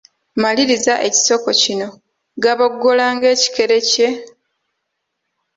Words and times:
Maliriza 0.41 0.93
ekisoko 1.07 1.47
kino: 1.61 1.87
Gaboggola 2.43 3.05
ng'ekikere 3.15 3.77
kye... 3.89 4.09